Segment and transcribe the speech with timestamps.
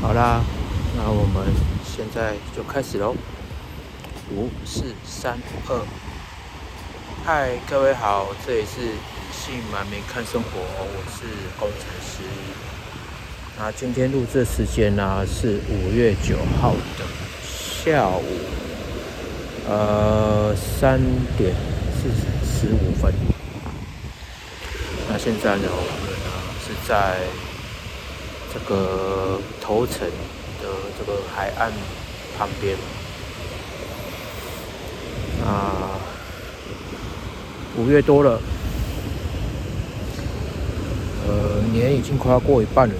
[0.00, 0.42] 好啦，
[0.96, 1.52] 那我们
[1.84, 3.14] 现在就开始喽。
[4.32, 5.38] 五、四、三、
[5.68, 6.07] 二。
[7.30, 8.96] 嗨，各位好，这里是理
[9.30, 11.26] 性满面看生活，我是
[11.60, 12.22] 工程师。
[13.58, 17.04] 那今天录制时间呢是五月九号的
[17.44, 18.24] 下午，
[19.68, 20.98] 呃，三
[21.36, 21.54] 点
[22.00, 22.08] 四
[22.46, 23.12] 十五分。
[25.10, 26.32] 那现在呢，我们呢
[26.66, 27.18] 是在
[28.54, 30.08] 这个头城
[30.62, 31.70] 的这个海岸
[32.38, 32.74] 旁边。
[35.44, 35.97] 啊，
[37.78, 38.40] 五月多了，
[41.28, 42.94] 呃，年已经快要过一半了，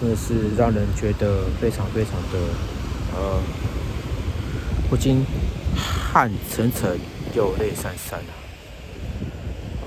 [0.00, 2.38] 真的是让人觉得非常非常的
[3.16, 3.40] 呃，
[4.88, 5.24] 不禁
[5.76, 6.98] 汗涔涔
[7.36, 8.16] 又泪潸潸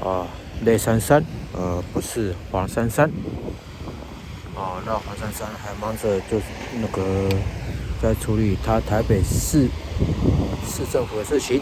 [0.02, 0.08] 啊！
[0.10, 0.28] 啊，
[0.64, 3.10] 泪潸潸，呃，不是黄珊珊，
[4.56, 6.46] 啊，那黄珊珊还忙着就是
[6.80, 7.30] 那个。
[8.02, 9.70] 在处理他台北市
[10.68, 11.62] 市政府的事情，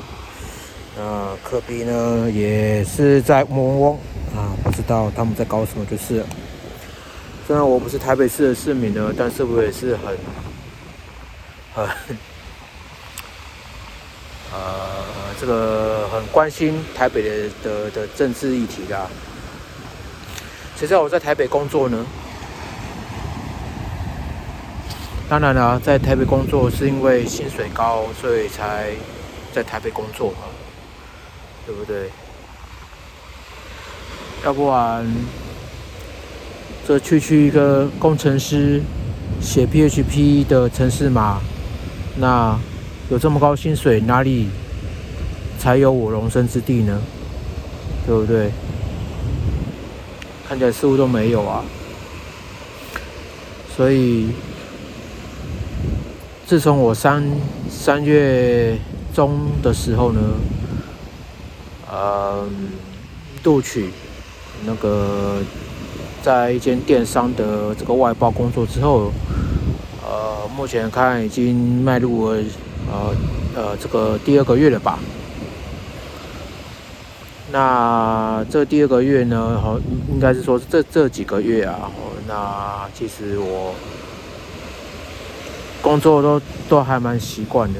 [0.97, 3.97] 那科比呢也是在嗡嗡
[4.35, 6.23] 啊，不知道他们在搞什么就是。
[7.47, 10.17] 虽然我不是台北市的市民呢，但是我也是很
[11.73, 11.85] 很
[14.53, 15.03] 呃
[15.39, 19.07] 这个很关心台北的的的政治议题的。
[20.77, 22.05] 谁知道我在台北工作呢？
[25.31, 28.89] 当然了，在台北工作是因为薪水高，所以才
[29.53, 30.39] 在台北工作嘛，
[31.65, 32.09] 对不对？
[34.43, 35.09] 要不然，
[36.85, 38.81] 这区区一个工程师
[39.39, 41.39] 写 PHP 的城市码，
[42.17, 42.59] 那
[43.09, 44.49] 有这么高薪水，哪里
[45.57, 47.01] 才有我容身之地呢？
[48.05, 48.51] 对不对？
[50.45, 51.63] 看起来似乎都没有啊，
[53.77, 54.31] 所以。
[56.51, 57.23] 自从我三
[57.69, 58.77] 三月
[59.13, 60.19] 中的时候呢，
[61.89, 62.45] 呃，
[63.45, 63.89] 录取
[64.65, 65.37] 那个
[66.21, 69.13] 在一间电商的这个外包工作之后，
[70.03, 72.43] 呃，目前看已经迈入了
[72.91, 73.15] 呃
[73.55, 74.99] 呃这个第二个月了吧。
[77.53, 79.79] 那这第二个月呢，好
[80.13, 81.89] 应该是说这这几个月啊，
[82.27, 83.73] 那其实我。
[85.81, 87.79] 工作都都还蛮习惯的，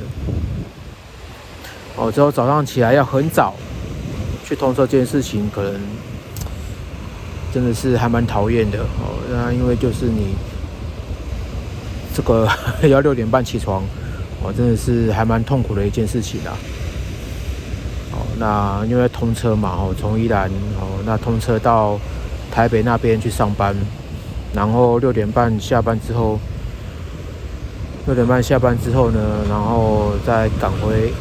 [1.95, 3.53] 哦，之后早上起来要很早
[4.43, 5.79] 去通车这件事情，可能
[7.53, 9.21] 真的是还蛮讨厌的哦。
[9.31, 10.33] 那因为就是你
[12.13, 12.49] 这个
[12.89, 13.83] 要六点半起床，
[14.41, 16.57] 哦，真的是还蛮痛苦的一件事情啊。
[18.13, 21.99] 哦，那因为通车嘛，哦，从宜兰哦，那通车到
[22.51, 23.75] 台北那边去上班，
[24.55, 26.39] 然后六点半下班之后。
[28.05, 31.13] 六点半下班之后呢，然后再赶回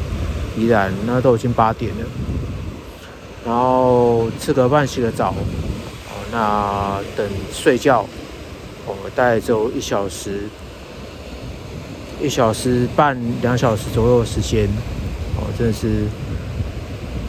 [0.57, 2.07] 宜兰，那都已经八点了。
[3.45, 8.05] 然后吃个饭，洗个澡，哦，那等睡觉，
[8.87, 10.49] 我大概只有一小时，
[12.21, 14.67] 一小时半、两小时左右的时间，
[15.37, 16.05] 哦，真的是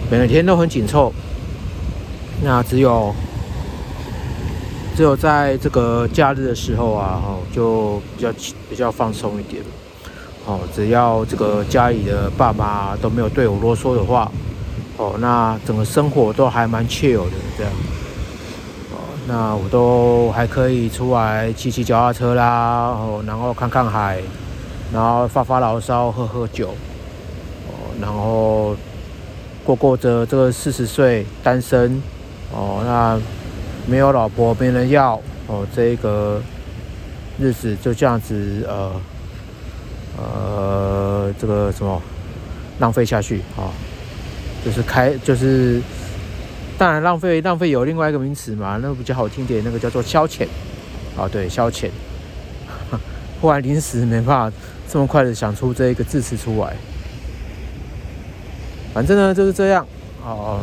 [0.10, 1.14] 每天都很紧凑。
[2.44, 3.14] 那只有。
[5.02, 8.32] 只有在这个假日的时候啊，哦，就比较
[8.70, 9.64] 比较放松一点，
[10.46, 14.32] 哦，只要这个家里的爸妈都没有对我啰嗦的话，
[14.98, 17.74] 哦，那整个生活都还蛮 chill 的这样，
[18.92, 24.22] 哦，那我都还可以出来骑骑脚踏车啦，哦，然后看看海，
[24.94, 26.76] 然后发发牢骚，喝喝酒，
[27.68, 28.76] 哦，然后
[29.64, 32.00] 过过着这个四十岁单身，
[32.54, 33.20] 哦，那。
[33.88, 36.42] 没有老婆，没人要哦，这个
[37.40, 39.02] 日子就这样子呃
[40.18, 42.02] 呃，这个什么
[42.80, 43.74] 浪费下去啊？
[44.64, 45.82] 就是开就是，
[46.78, 50.46] 当然浪费浪费有另外一个名词嘛，那个比较好听点，那个叫做消遣
[51.18, 51.90] 啊，对，消遣。
[53.42, 54.58] 忽然临时没办法
[54.88, 56.76] 这么快的想出这一个字词出来，
[58.94, 59.86] 反正呢就是这样
[60.24, 60.62] 哦，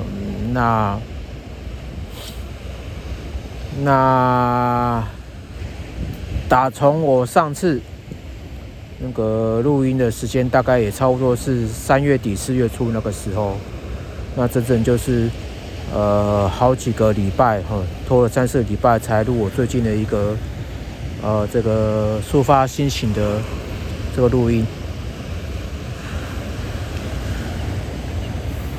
[0.53, 0.99] 那。
[3.83, 5.05] 那
[6.49, 7.81] 打从我上次
[8.99, 13.57] 那个录音的时间，大概也差不多是三月底四月初那个时候。
[14.37, 15.29] 那整整就是
[15.93, 17.77] 呃好几个礼拜哈，
[18.07, 20.37] 拖了三四个礼拜才录我最近的一个
[21.23, 23.41] 呃这个抒发心情的
[24.15, 24.65] 这个录音。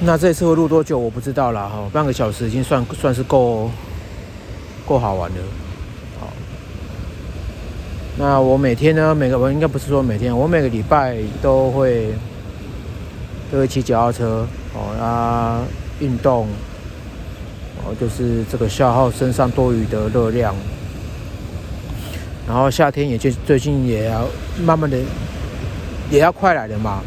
[0.02, 3.70] 那这次会录多久我不知道啦哈，半个小时已经算算是够
[4.90, 5.38] 够好玩的。
[6.20, 6.28] 好，
[8.18, 12.08] 那我每天呢，每个我应该不是说每天，我每个礼拜都会
[13.52, 15.62] 都会骑脚踏车哦，那
[16.04, 16.48] 运动
[17.78, 20.56] 哦，就是这个消耗身上多余的热量。
[22.48, 24.28] 然后夏天也就最近也要
[24.66, 24.98] 慢慢的
[26.10, 27.04] 也要快来了嘛。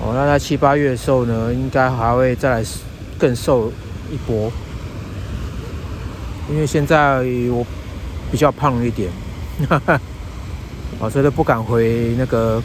[0.00, 2.64] 哦，那在七八月的时候呢，应该还会再来
[3.18, 3.70] 更瘦
[4.10, 4.50] 一波，
[6.50, 7.18] 因为现在
[7.50, 7.64] 我
[8.30, 9.10] 比较胖一点，
[9.68, 10.00] 哈哈，
[10.98, 12.62] 我，所以都不敢回那个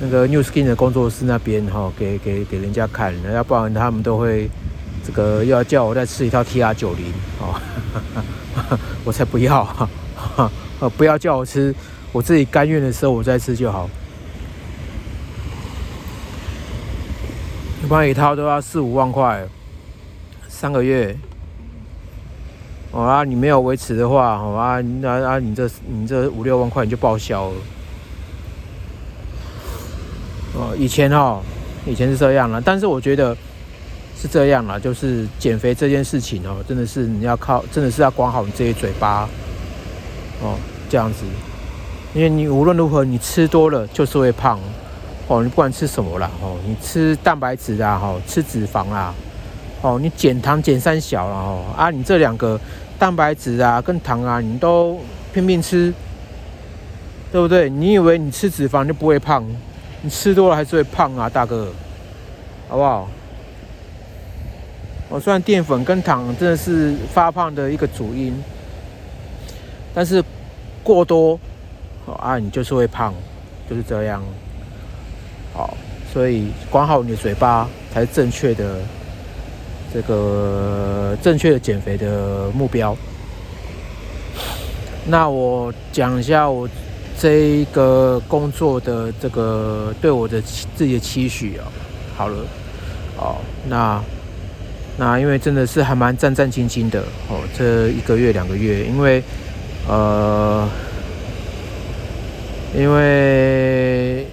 [0.00, 4.48] 那个 New Skin 的工作室那边哈，给给给人家看，要不然他们都会
[5.06, 7.60] 这个又要叫我再吃一套 TR 九零哦，
[9.04, 9.88] 我才不要哈，
[10.80, 11.74] 呃， 不要叫我吃，
[12.12, 13.88] 我自己甘愿的时候我再吃就好。
[17.84, 19.46] 一般一套都要四五万块，
[20.48, 21.16] 三个月。
[22.96, 27.54] 哦啊，你没有维持的话，哦啊，那啊，你这你这五六万块你就报销了。
[30.54, 31.42] 哦，以前哦，
[31.84, 33.36] 以前是这样了，但是我觉得
[34.18, 39.28] 是这样了，就是减肥这件事情哦，真的是你要靠，真的是要管好你这些嘴巴。
[40.42, 40.56] 哦，
[40.88, 41.26] 这样子，
[42.14, 44.58] 因为你无论如何你吃多了就是会胖。
[45.28, 49.12] 哦，你不管吃什么啦，哦，你吃蛋白质啊，哈，吃脂肪啊，
[49.82, 52.58] 哦，你减糖减三小了，哦，啊，你这两个
[52.98, 55.00] 蛋白质啊跟糖啊，你都
[55.32, 55.92] 拼命吃，
[57.30, 57.68] 对不对？
[57.68, 59.44] 你以为你吃脂肪就不会胖？
[60.02, 61.72] 你吃多了还是会胖啊，大哥，
[62.68, 63.08] 好不好？
[65.08, 68.34] 我，虽然淀粉跟糖真的是发胖的一个主因，
[69.94, 70.22] 但是
[70.82, 71.38] 过多，
[72.18, 73.14] 啊，你就是会胖，
[73.68, 74.22] 就是这样。
[75.54, 75.76] 好，
[76.12, 78.78] 所以管好你的嘴巴才是正确的，
[79.96, 82.94] 这个正确的减肥的目标。
[85.06, 86.68] 那我讲一下我
[87.18, 90.38] 这一个工作的这个对我的
[90.76, 91.64] 自己的期许啊。
[92.14, 92.36] 好了，
[93.16, 93.36] 哦，
[93.70, 93.98] 那
[94.98, 97.00] 那因为真的是还蛮战战兢兢的
[97.30, 99.22] 哦，这一个月两个月，因为
[99.88, 100.68] 呃，
[102.76, 104.26] 因为。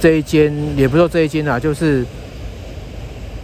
[0.00, 2.04] 这一间也不说这一间啦，就是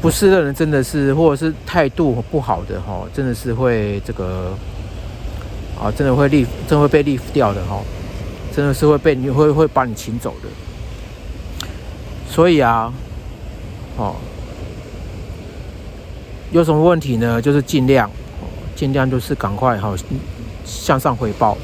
[0.00, 4.56] 不是的人真的是，或者是态度不好的哈，真的是会这个
[5.76, 7.80] 啊，真的会立，真的会被立掉的哈，
[8.54, 10.48] 真的是会被你会会把你请走的。
[12.30, 12.92] 所以啊，
[13.96, 14.14] 哦，
[16.52, 17.42] 有什么问题呢？
[17.42, 18.08] 就是尽量，
[18.76, 19.94] 尽量就是赶快哈
[20.64, 21.58] 向上回报。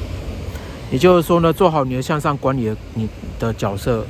[0.91, 3.07] 也就是说呢，做好你的向上管理的你
[3.39, 4.05] 的角色。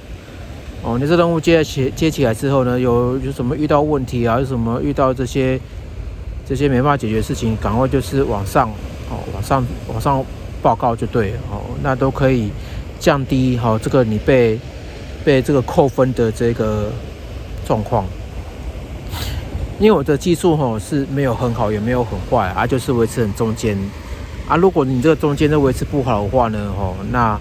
[0.87, 4.39] 哦，你这任务接起接起来之后呢，有有什么遇到问题啊？
[4.39, 5.59] 有什么遇到这些
[6.47, 8.69] 这些没办法解决的事情，赶快就是往上
[9.09, 10.23] 哦，往上往上
[10.61, 12.51] 报告就对哦，那都可以
[12.99, 14.59] 降低好这个你被
[15.23, 16.91] 被这个扣分的这个
[17.65, 18.05] 状况。
[19.79, 23.75] 因为我的技术哈是没有很好，也没有很坏啊，就是维持很中间
[24.47, 24.55] 啊。
[24.55, 27.39] 如果你这个中间的维持不好的话呢，哦，那。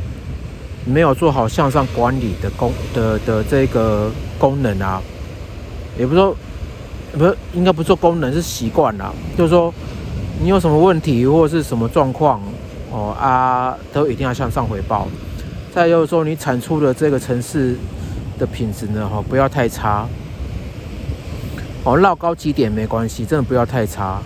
[0.86, 5.00] 没有做好向上管理的功的的这个功能啊，
[5.98, 6.36] 也不是说
[7.12, 9.72] 不是应该不做功能是习惯啦，就是说
[10.42, 12.40] 你有什么问题或者是什么状况
[12.90, 15.08] 哦啊，都一定要向上回报。
[15.72, 17.76] 再就是说你产出的这个城市
[18.38, 20.06] 的品质呢，哈，不要太差。
[21.82, 24.20] 哦，绕高几点没关系，真的不要太差。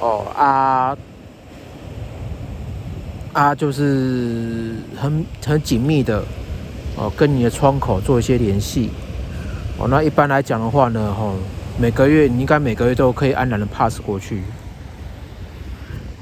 [0.00, 0.96] 哦啊。
[3.32, 6.20] 啊，就是很很紧密的
[6.96, 8.90] 哦，跟你的窗口做一些联系
[9.78, 9.86] 哦。
[9.88, 11.36] 那一般来讲的话呢，吼，
[11.78, 14.42] 每个月你应该每个月都可以安然的 pass 过去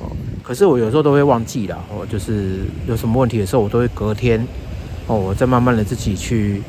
[0.01, 0.11] 哦。
[0.43, 4.47] 可是我有时候都会忘记了哦，就是有什么问题的时候，我都会隔天
[5.07, 6.63] 哦，我再慢慢的自己去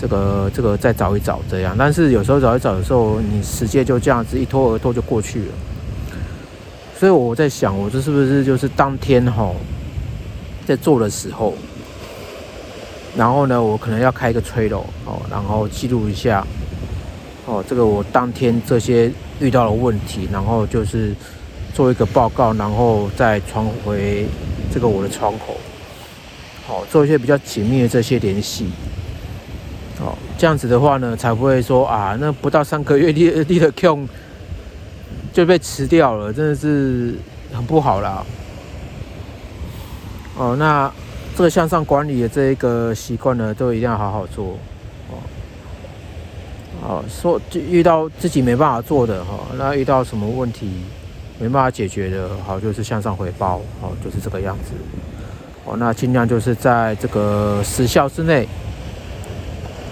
[0.00, 1.76] 这个这个再找一找这样。
[1.78, 5.52] 但是有时候找一找的时候，你时间就这样子一拖而拖就过去了。
[6.98, 9.54] 所以我在想，我这是不是就是当天吼？
[10.66, 11.54] 在做的时候，
[13.16, 16.44] 然后呢，我可能要开一个吹楼哦，然后记录一下
[17.46, 21.14] 哦，这个我当天这些遇到的问题，然后就是
[21.72, 24.26] 做一个报告，然后再传回
[24.74, 25.56] 这个我的窗口，
[26.66, 28.66] 好，做一些比较紧密的这些联系。
[30.00, 34.06] 哦，这样子的话呢，才不会说啊，那不到三个月立立的 Q
[35.32, 37.14] 就被吃掉了，真的是
[37.54, 38.22] 很不好啦。
[40.36, 40.90] 哦，那
[41.36, 44.56] 这个向上管理的这一个习惯呢，都一定要好好做。
[45.08, 45.16] 哦，
[46.82, 50.70] 哦，说遇到自己没办法做的哈，那遇到什么问题
[51.38, 54.72] 没办法解决的，好，就是向上回报，哦，就是这个样子。
[55.64, 58.46] 哦，那尽量就是在这个时效之内。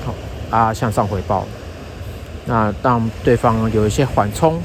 [0.04, 0.14] 好
[0.50, 1.46] 啊，向上回报，
[2.46, 4.60] 那让对方有一些缓冲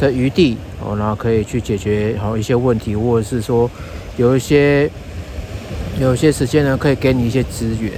[0.00, 3.70] 的余地哦，然后可以去解决好一些问题，或者是说
[4.16, 4.90] 有一些
[6.00, 7.92] 有些时间呢，可以给你一些资源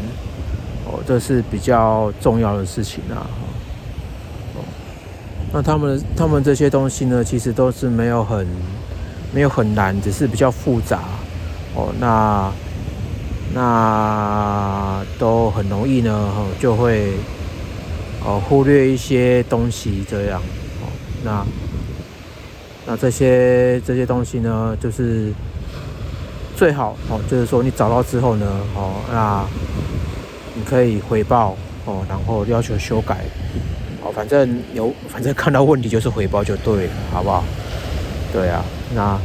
[0.87, 3.28] 哦，这是比较重要的事情啊。
[4.54, 4.64] 哦，
[5.52, 8.47] 那他们他们这些东西呢，其实都是没有很
[9.35, 11.00] 没有很难，只是比较复杂
[11.75, 11.92] 哦。
[12.00, 12.50] 那
[13.52, 17.12] 那都很容易呢，就会
[18.25, 20.40] 哦忽略一些东西这样
[20.80, 20.88] 哦。
[21.23, 21.47] 那
[22.87, 25.33] 那这些这些东西呢，就是
[26.61, 29.43] 最好哦，就是说你找到之后呢，哦，那
[30.55, 33.17] 你可以回报哦，然后要求修改
[34.05, 37.43] 哦，反正有反正看到问题就是回报就对了，好不好？
[38.31, 38.62] 对啊，
[38.95, 39.19] 那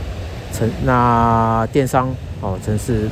[0.54, 3.10] 城那电商哦，城市。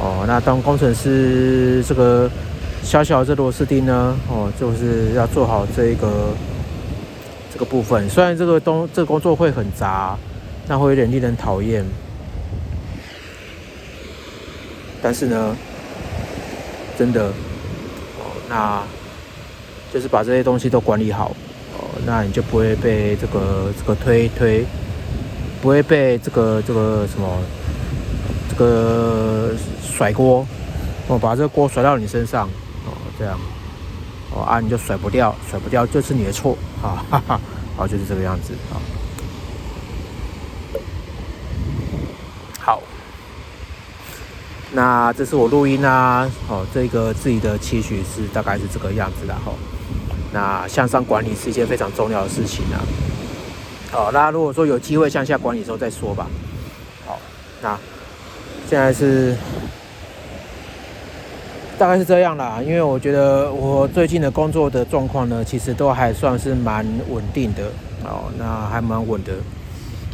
[0.00, 2.28] 哦，那当工程师这个
[2.82, 6.30] 小小这螺丝钉呢，哦，就是要做好这一个
[7.52, 8.10] 这个部分。
[8.10, 10.16] 虽然这个东这个工作会很杂，
[10.66, 11.84] 那会有点令人讨厌，
[15.02, 15.56] 但是呢，
[16.98, 17.26] 真的，
[18.18, 18.82] 哦，那
[19.92, 21.34] 就是把这些东西都管理好，
[21.78, 24.64] 哦，那你就不会被这个这个推推，
[25.60, 27.38] 不会被这个这个什么
[28.48, 29.54] 这个。
[29.92, 30.46] 甩锅，
[31.08, 32.48] 我把这个锅甩到你身上，
[32.86, 33.38] 哦，这样，
[34.34, 37.40] 哦啊，你就甩不掉，甩不掉就是你的错，啊，哈哈，
[37.76, 38.80] 好，就是这个样子，啊，
[42.58, 42.82] 好，
[44.72, 49.52] 那这是我录音啊，哦，这个自己的期许是大概是这个样子的，哈，
[50.32, 52.78] 那向上管理是一件非常重要的事情啊，
[53.90, 56.26] 好，那如果说有机会向下管理的时候再说吧，
[57.06, 57.18] 好，
[57.60, 57.78] 那
[58.68, 59.36] 现在是。
[61.78, 67.64] 大概是这样啦，因为我觉得我最近的工作的状况呢，其实都还算是蛮稳定的
[68.04, 69.32] 哦，那还蛮稳的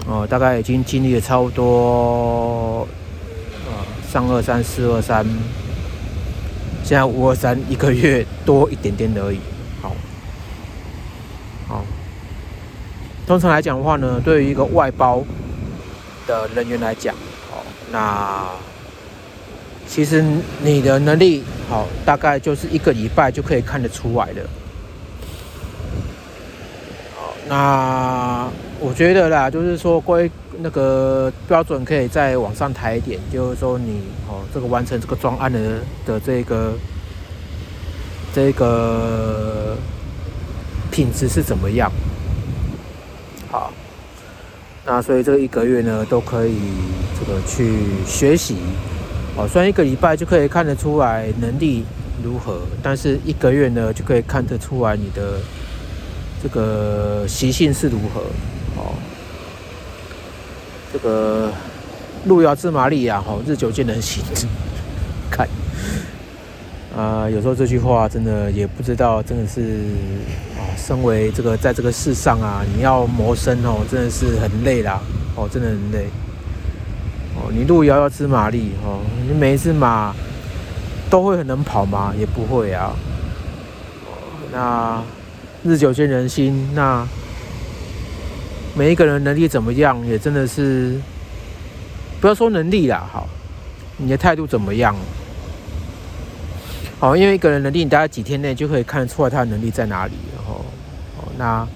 [0.07, 2.87] 哦，大概已经经历了差不多
[4.17, 5.27] 三二三四二三，
[6.83, 9.39] 现在五二三一个月多一点点而已，
[9.83, 9.93] 好，
[11.69, 11.85] 好，
[13.27, 15.23] 通常来讲的话呢，对于一个外包
[16.27, 17.15] 的人员来讲，
[17.53, 17.61] 哦，
[17.93, 18.47] 那。
[19.87, 20.25] 其实
[20.63, 24.43] 你的能力好，大概就是一个礼拜就可以看得出来的。
[27.15, 28.49] 好，那
[28.81, 36.73] 我觉得啦，就是说归那个标准可以再往上抬一点，就是说你哦，这个完成这个专案的的这个
[38.33, 39.77] 这个
[40.91, 41.91] 品质是怎么样？
[43.51, 43.73] 好，
[44.85, 46.57] 那所以这一个月呢，都可以
[47.19, 48.57] 这个去学习。
[49.37, 51.85] 哦，虽然一个礼拜就可以看得出来能力
[52.25, 55.39] 如何，但是一个月呢就可以看得出来你的
[56.43, 58.23] 这个习性是如何。
[60.97, 61.53] 这个
[62.25, 64.25] 路遥知马力呀，哈，日久见人心。
[65.31, 65.47] 看，
[66.97, 69.61] 啊，有时候这句话真的也不知道，真的是
[70.57, 74.99] 啊，身为这个在这个世上啊，你要谋生哦，真的是很累啦，
[75.35, 76.07] 哦，真的很累。
[77.35, 80.15] 哦，你路遥遥知马力哦，你每一次马
[81.11, 82.15] 都会很能跑吗？
[82.19, 82.97] 也不会啊。
[84.51, 85.03] 那
[85.63, 87.07] 日久见人心，那
[88.77, 91.01] 每一个人能力怎么样，也真的是
[92.21, 93.27] 不要说能力啦，好，
[93.97, 94.95] 你的态度怎么样？
[96.99, 100.13] 好，因为一个人能力，你大概几天内就可以看得出来他的能力在哪里。
[100.37, 100.63] 然后，
[101.19, 101.67] 哦，那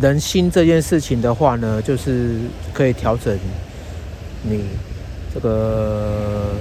[0.00, 2.36] 人心这件事情的话呢，就是
[2.72, 3.38] 可以调整。
[4.42, 4.64] 你
[5.34, 6.54] 这个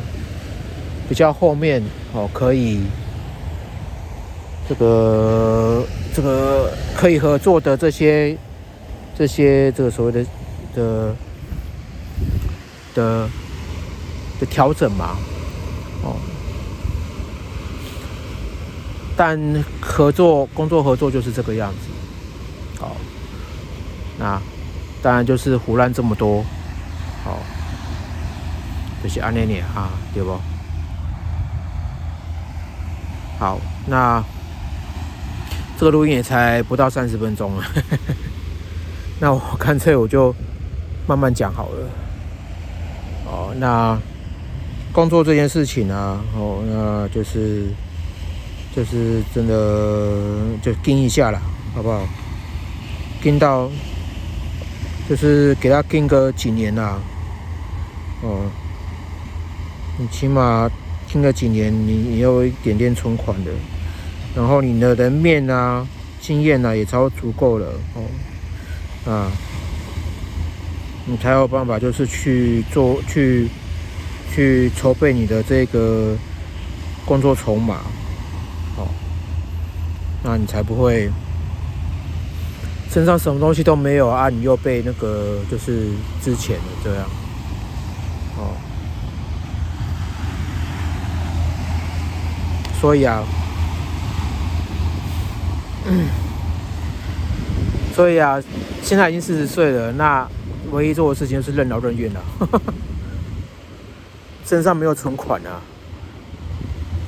[1.07, 2.81] 比较后面哦，可以
[4.67, 8.37] 这个这个可以合作的这些
[9.19, 10.25] 这些这个所谓的
[10.73, 11.15] 的
[12.95, 13.29] 的
[14.39, 15.17] 的调整嘛，
[16.01, 16.15] 哦，
[19.17, 19.37] 但
[19.81, 22.95] 合作工作合作就是这个样子，好，
[24.17, 24.41] 那
[25.01, 26.41] 当然就是胡乱这么多，
[27.25, 27.37] 好。
[29.01, 30.37] 就是安尼呢啊，对不？
[33.37, 34.21] 好，那
[35.77, 37.63] 这个录音也才不到三十分钟了，
[39.19, 40.33] 那我 干脆我就
[41.05, 41.89] 慢慢讲好了。
[43.25, 43.99] 哦，那
[44.91, 47.67] 工作这件事情啊，哦，那就是
[48.75, 51.39] 就是真的就盯一下了，
[51.75, 52.01] 好不好？
[53.21, 53.69] 盯到
[55.09, 56.97] 就是给他盯个几年呐，
[58.23, 58.49] 哦，
[59.97, 60.69] 你起码
[61.07, 63.51] 盯个几年，你你有一点点存款的，
[64.35, 65.85] 然后你的人面啊、
[66.21, 68.01] 经验啊也超足够了，哦，
[69.05, 69.31] 啊，
[71.05, 73.47] 你才有办法就是去做去
[74.33, 76.15] 去筹备你的这个
[77.05, 77.81] 工作筹码，
[78.77, 78.87] 哦，
[80.23, 81.09] 那你才不会。
[82.91, 84.29] 身上什么东西都没有啊！
[84.29, 85.91] 你又被那个就是
[86.23, 87.05] 之前的这样，
[88.35, 88.57] 哦，
[92.81, 93.21] 所以啊，
[97.99, 98.41] 所以啊，
[98.81, 100.25] 现在已经四十岁了，那
[100.71, 102.21] 唯一做的事情就是任劳任怨了，
[104.47, 105.59] 身上没有存款啊，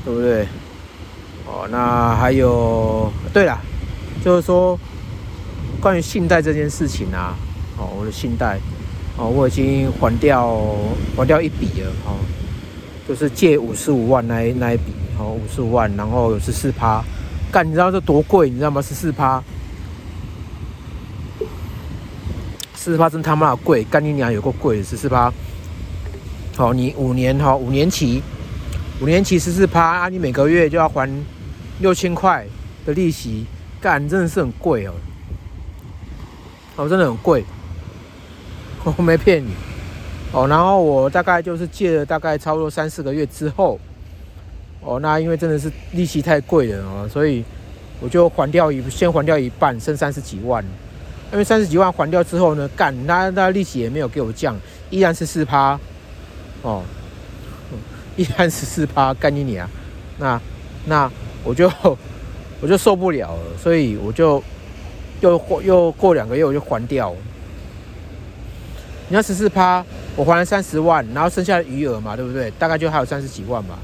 [0.03, 0.45] 对不对？
[1.48, 3.57] 哦，那还有，对了，
[4.21, 4.77] 就是说。
[5.79, 7.38] 关于信贷这件事情啊，
[7.77, 8.60] 哦，我的信贷，
[9.17, 10.57] 哦，我已经还掉
[11.15, 12.19] 还掉一笔了，哦，
[13.07, 17.01] 就是借五十五万那那一笔，哦，五十五万，然后有十四趴，
[17.50, 18.81] 干，你知道这多贵，你知道吗？
[18.81, 19.41] 十四趴，
[22.81, 25.31] 十四趴真他妈贵，干你娘有够贵，十四趴，
[26.57, 28.23] 好，你五年哈，五年期，
[29.00, 31.07] 五年期十四趴啊，你每个月就要还
[31.79, 32.43] 六千块
[32.83, 33.45] 的利息，
[33.79, 34.93] 干，真的是很贵哦。
[36.75, 37.45] 哦，真的很贵，
[38.97, 39.51] 我没骗你。
[40.31, 43.79] 哦，然后我大概就是借了大概差不多三四个月之后，
[44.79, 47.43] 哦，那因为真的是利息太贵了哦，所以
[48.00, 50.65] 我就还掉一先还掉一半，剩三十几万。
[51.31, 55.79] 因为三十几万还掉之后呢，干，那那利息也没有给我降，依然是四趴。
[56.61, 56.83] 哦，
[58.15, 59.70] 依然是四趴，干你你啊！
[60.17, 60.41] 那
[60.85, 61.11] 那
[61.44, 61.72] 我就
[62.61, 64.44] 我就受不了了，所以我就。
[65.22, 67.13] 又过又过两个月我就还掉。
[69.07, 72.50] 你要十四趴，我还了三十万，然后剩下的余额嘛，对不对？
[72.57, 73.77] 大概就还有三十几万吧。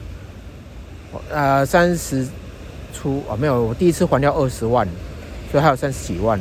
[1.30, 2.28] 呃，三十
[2.92, 4.88] 出啊，没有，我第一次还掉二十万，
[5.52, 6.40] 所以还有三十几万，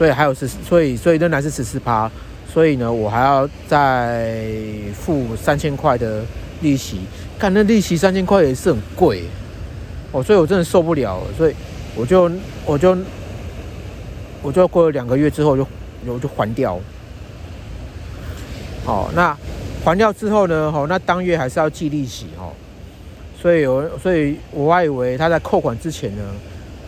[0.00, 2.10] 所以还有十，所以所以仍然是十四趴，
[2.50, 4.40] 所以呢，我还要再
[4.94, 6.22] 付三千块的
[6.62, 7.00] 利息。
[7.38, 9.24] 看那利息三千块也是很贵
[10.10, 11.54] 哦，所以我真的受不了，所以
[11.94, 12.30] 我就
[12.64, 12.96] 我就。
[14.42, 15.66] 我就过了两个月之后就
[16.06, 16.80] 我就还掉，
[18.86, 19.36] 好，那
[19.84, 20.72] 还掉之后呢？
[20.72, 22.48] 好，那当月还是要计利息哦，
[23.38, 26.22] 所以我所以我还以为他在扣款之前呢，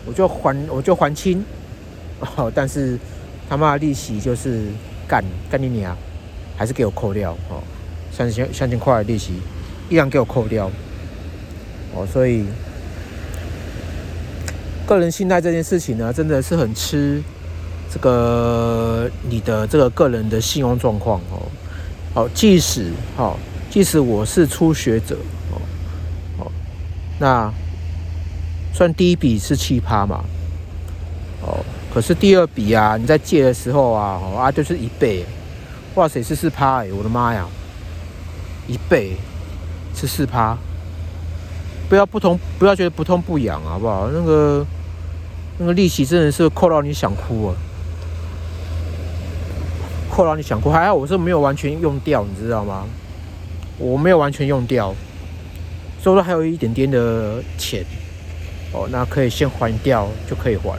[0.03, 1.45] 我就还我就还清，
[2.35, 2.97] 哦，但是
[3.49, 4.67] 他妈的利息就是
[5.07, 5.95] 干干你娘，
[6.57, 7.61] 还是给我扣掉哦，
[8.11, 9.33] 三千三千块的利息
[9.89, 10.69] 依然给我扣掉，
[11.95, 12.45] 哦，所以
[14.85, 17.21] 个人信贷这件事情呢，真的是很吃。
[17.91, 21.45] 这个你的这个个人的信用状况哦，
[22.11, 23.37] 好，即使好，
[23.69, 25.15] 即使我是初学者
[25.51, 25.61] 哦，
[26.39, 26.51] 哦，
[27.19, 27.53] 那
[28.73, 30.23] 算第一笔是七趴嘛，
[31.43, 35.23] 哦，可是第二笔啊，你在借的时候啊，啊就是一倍，
[35.93, 37.45] 哇塞，是四趴哎，我的妈呀，
[38.67, 39.15] 一倍
[39.93, 40.57] 是四趴，
[41.87, 44.09] 不要不痛，不要觉得不痛不痒好不好？
[44.11, 44.65] 那个
[45.59, 47.55] 那个利息真的是扣到你想哭啊！
[50.09, 52.85] 扣到你想哭，还好我是没有完全用掉，你知道吗？
[53.77, 54.95] 我没有完全用掉，
[56.01, 57.85] 所以说还有一点点的钱
[58.71, 60.75] 哦，那可以先还掉就可以还。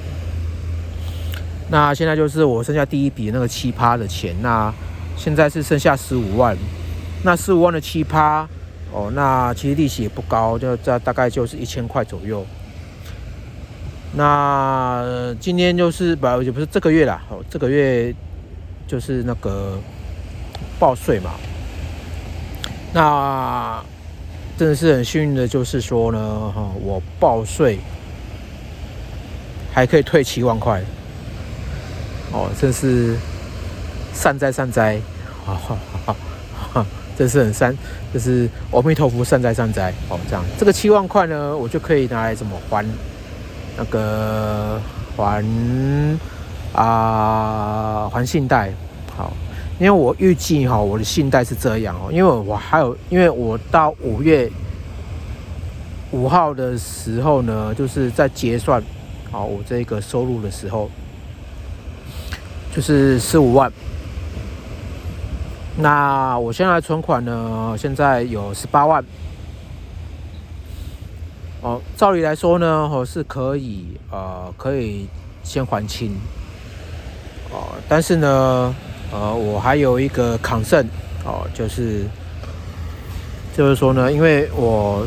[1.69, 4.73] 那现在就是我剩下第一笔那个七趴的钱，那
[5.17, 6.57] 现在是剩下十五万，
[7.23, 8.49] 那十五万的七趴
[8.93, 12.45] 哦，那其实利息也不高，就这大概就是一千块左右。
[14.15, 18.15] 那今天就是不也不是这个月啦，哦，这个月。
[18.87, 19.79] 就是那个
[20.79, 21.31] 报税嘛，
[22.93, 23.83] 那
[24.59, 27.79] 真的是很幸运的，就是说呢，哈，我报税
[29.73, 30.83] 还可以退七万块，
[32.35, 33.17] 哦，真是
[34.13, 35.01] 善哉善哉，
[35.47, 36.15] 哈哈
[36.73, 37.75] 哈，真是很善，
[38.13, 42.85] 就是阿弥陀佛善哉善哉，哦，这样，这个七万块呢，我就可以拿来怎么还
[43.79, 44.79] 那个
[45.17, 45.43] 还。
[46.75, 48.69] 啊，还信贷
[49.17, 49.33] 好，
[49.79, 54.51] 因为我预计哈，我的信贷是这样哦，因为我还有，因为我到五月
[56.11, 58.83] 五号的时候呢，就是在结算
[59.31, 60.91] 好我这个收入的时候，
[62.75, 63.73] 就是十五万。
[65.77, 69.05] 那我现在存款呢，现在有十八万。
[71.63, 75.07] 哦，照理来说呢，我是可以呃，可以
[75.45, 76.17] 先还清。
[77.53, 78.75] 哦，但是呢，
[79.13, 80.85] 呃，我还有一个抗胜
[81.25, 82.05] 哦，就是
[83.57, 85.07] 就是说呢，因为我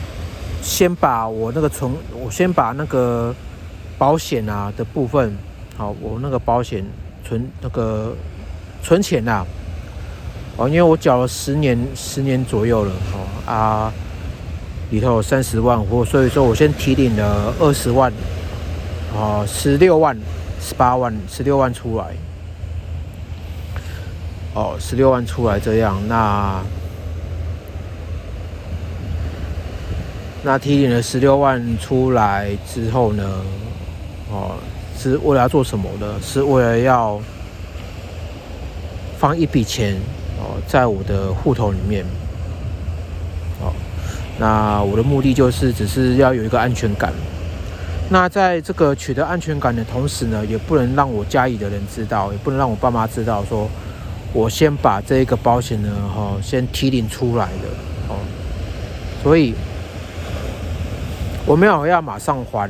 [0.62, 3.36] 先把我那个存，我先把那个
[3.98, 5.38] 保险啊的部分，
[5.78, 6.84] 好，我那个保险
[7.28, 8.16] 存那个
[8.82, 9.46] 存钱呐，
[10.56, 13.94] 哦，因为我缴了十年十年左右了，哦啊。
[14.90, 18.10] 里头有三十万，或所以说我先提领了二十万，
[19.14, 20.18] 哦，十六万、
[20.62, 22.16] 十八万、十六万出来，
[24.54, 26.64] 哦，十六万出来这样，那
[30.42, 33.42] 那提领了十六万出来之后呢，
[34.32, 34.56] 哦，
[34.98, 36.16] 是为了要做什么呢？
[36.22, 37.20] 是为了要
[39.18, 39.96] 放一笔钱
[40.40, 42.04] 哦，在我的户头里面。
[43.62, 43.72] 哦
[44.40, 47.12] 那我的目的就是，只是要有一个安全感。
[48.10, 53.68] 那在这个取得安全感的同时呢，也不能让我家里的人知道，也不能让我爸妈知道，说
[54.34, 57.68] 我先把这个保险呢，哈，先提领出来的，
[58.10, 58.16] 哦。
[59.24, 59.56] 所以
[61.46, 62.70] 我没有要马上还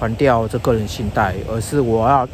[0.00, 2.26] 还掉这个人信贷，而是我要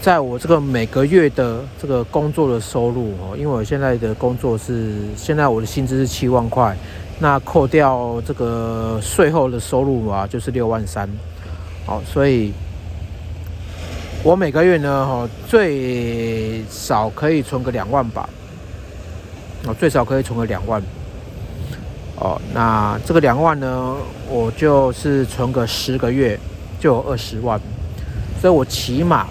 [0.00, 6.74] 在我这个每个月的这个工作的收入，哦，因为我现在的工作是，现在我的薪资是七万块。
[7.22, 11.06] 那扣掉这个税后的收入啊，就是六万三，
[11.84, 12.50] 好，所以
[14.22, 18.26] 我每个月呢，哈，最少可以存个两万吧，
[19.66, 20.82] 哦，最少可以存个两万，
[22.20, 23.96] 哦，那这个两万呢，
[24.28, 26.38] 我就是存个十个月
[26.78, 27.60] 就有二十万，
[28.40, 29.26] 所以我起码，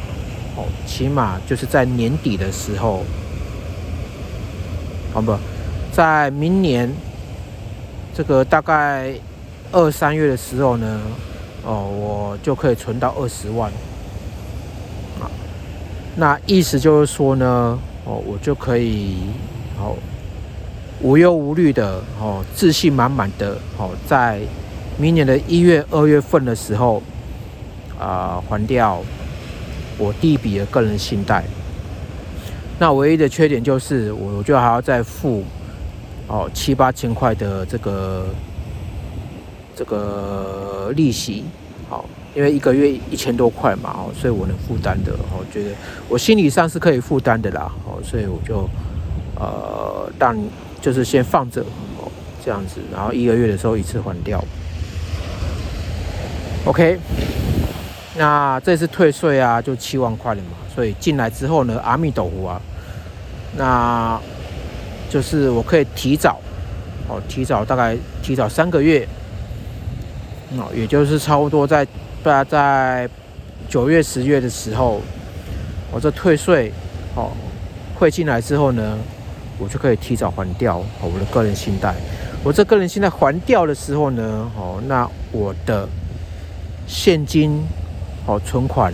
[0.58, 3.06] 哦，起码就是在年底的时候，
[5.13, 5.38] 哦不，
[5.91, 6.91] 在明年。
[8.12, 9.13] 这个大概
[9.71, 10.99] 二三月的时候呢，
[11.63, 13.71] 哦，我就可以存到二十万，
[15.21, 15.32] 啊，
[16.17, 19.19] 那意思就是说呢，哦，我就可以
[19.80, 19.95] 哦
[21.01, 24.39] 无忧无虑的哦，自信满满的哦，在
[24.97, 27.01] 明年的一月、二月份的时候
[27.99, 28.99] 啊，还掉
[29.97, 31.43] 我第一笔的个人信贷。
[32.79, 35.43] 那唯一的缺点就是，我就还要再付。
[36.31, 38.27] 哦，七八千块的这个
[39.75, 41.43] 这个利息，
[41.89, 45.71] 好，因为一个月一千多块嘛，哦，所以我能负担的，我觉得
[46.07, 48.69] 我心理上是可以负担的啦，哦，所以我就
[49.39, 50.38] 呃，让
[50.81, 51.61] 就是先放着，
[51.97, 52.11] 哦，
[52.43, 54.43] 这样子，然后一个月的时候一次还掉。
[56.65, 56.97] OK，
[58.17, 62.61] 那这次退税啊，就七万块了嘛，所以进来之后呢，阿弥陀佛啊，
[63.57, 64.19] 那。
[65.11, 66.39] 就是我可以提早，
[67.07, 69.07] 哦，提早大概提早三个月，
[70.55, 71.83] 哦，也就是差不多在
[72.21, 73.09] 大概在
[73.67, 75.01] 九月十月的时候，
[75.91, 76.71] 我这退税，
[77.15, 77.31] 哦，
[77.95, 78.99] 汇进来之后呢，
[79.60, 81.93] 我就可以提早还掉我的个人信贷。
[82.43, 85.88] 我这个人信贷还掉的时候呢，哦，那我的
[86.88, 87.62] 现金
[88.26, 88.93] 哦存款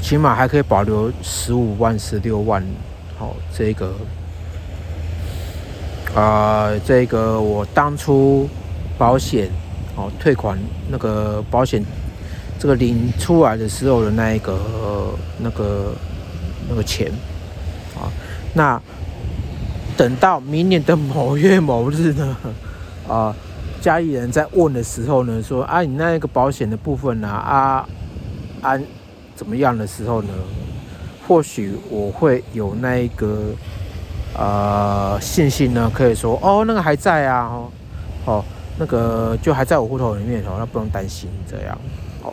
[0.00, 2.64] 起码还可以保留十五万、十六万，
[3.18, 3.94] 好这个。
[6.14, 8.46] 啊，这个我当初
[8.98, 9.48] 保险
[9.96, 10.58] 哦退款
[10.90, 11.82] 那个保险
[12.58, 14.58] 这个领出来的时候的那一个
[15.38, 15.94] 那个
[16.68, 17.10] 那个钱
[17.96, 18.12] 啊，
[18.52, 18.78] 那
[20.02, 22.36] 等到明年的某月某日呢
[23.08, 23.32] 啊，
[23.80, 27.88] 家里人在问的时候呢，说啊你那个保险的部分呢啊
[28.62, 28.82] 安
[29.36, 30.30] 怎么样的时候呢，
[31.28, 33.52] 或许我会有那一个。
[34.34, 37.70] 呃，信心呢，可以说哦，那个还在啊，哦，
[38.24, 38.44] 哦，
[38.78, 41.78] 那个就还在我户头里面哦，那不用担心这样，
[42.22, 42.32] 哦，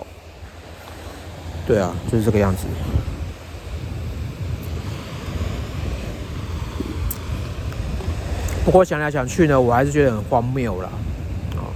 [1.67, 2.65] 对啊，就是这个样子。
[8.69, 10.89] 不过想来想去呢，我还是觉得很荒谬啦。
[11.55, 11.73] 哦，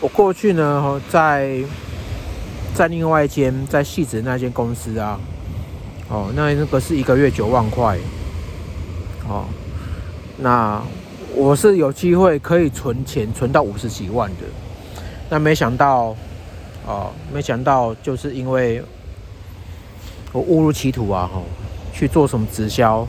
[0.00, 1.62] 我过去呢，在
[2.74, 5.18] 在另外一间在戏子那间公司啊。
[6.10, 7.96] 哦，那那个是一个月九万块，
[9.26, 9.46] 哦，
[10.36, 10.82] 那
[11.34, 14.44] 我是有机会可以存钱存到五十几万的，
[15.30, 16.14] 那没想到，
[16.86, 18.84] 哦，没想到就是因为
[20.32, 21.40] 我误入歧途啊，哈，
[21.94, 23.08] 去做什么直销，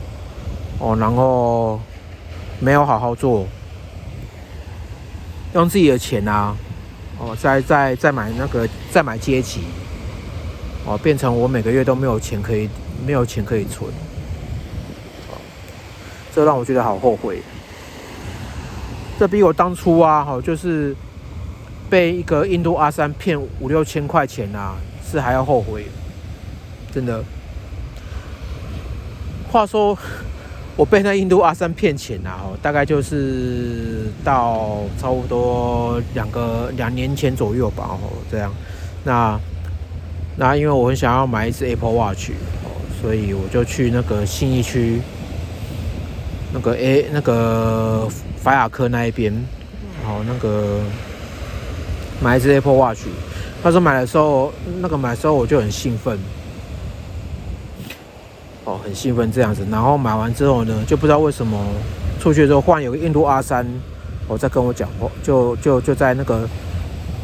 [0.78, 1.78] 哦，然后
[2.58, 3.46] 没有好好做，
[5.54, 6.56] 用自己的钱啊，
[7.18, 9.60] 哦，再再再买那个再买阶级，
[10.84, 12.68] 哦，变成我每个月都没有钱可以
[13.06, 13.88] 没有钱可以存，
[15.30, 15.38] 哦
[16.34, 17.40] 这让我觉得好后悔。
[19.20, 20.96] 这比我当初啊，哈，就是
[21.88, 24.74] 被一个印度阿三骗五六千块钱啊，
[25.08, 25.86] 是还要后悔，
[26.92, 27.22] 真的。
[29.52, 29.96] 话说。
[30.74, 32.40] 我被那印度阿三骗钱啊！
[32.44, 38.50] 哦，大概就是到差不多两个两年前左右吧，哦，这样。
[39.04, 39.38] 那
[40.36, 42.30] 那因为我很想要买一只 Apple Watch，
[42.64, 45.02] 哦，所以我就去那个信义区
[46.54, 49.30] 那个 A 那个法雅克那一边，
[50.06, 50.80] 哦，那个
[52.22, 53.00] 买一只 Apple Watch。
[53.62, 56.18] 他说买的时候，那个买的时候我就很兴奋。
[58.64, 61.58] 哦，很兴奋这样子，然后买完之后呢，就不知道为什么
[62.20, 63.66] 出去之后，忽然有个印度阿三，
[64.28, 66.48] 哦，在跟我讲话，就就就在那个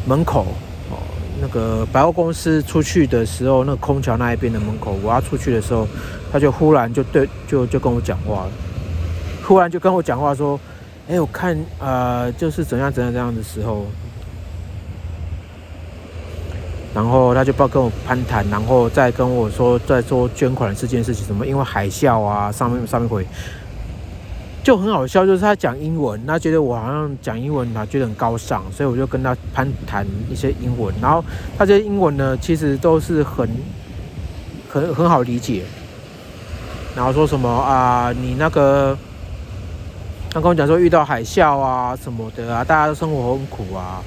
[0.05, 0.45] 门口，
[0.91, 0.99] 哦，
[1.41, 5.87] 那个百货公司出去的时候，那个空桥那一边的门口，我要出去的时候，
[6.31, 8.51] 他就忽然就对，就就跟我讲话了，
[9.43, 10.59] 忽然就跟我讲话说，
[11.09, 13.85] 哎，我看呃，就是怎样怎样怎样的时候。
[16.93, 23.23] 然后他就不要跟我攀谈，然后再跟我说在做捐款的这件事情，什么因为海啸啊，上面上面会
[24.63, 31.23] 就很好笑，就是他讲英文，他觉得我好像讲英文，他觉得很高尚，所以我就跟他攀谈一些英文，然后
[31.57, 33.47] 他这些英文呢，其实都是很
[34.67, 35.63] 很很好理解，
[36.95, 38.97] 然后说什么啊，你那个
[40.31, 44.01] 他跟我讲说遇到海啸啊什么的啊，大家都生活很苦啊。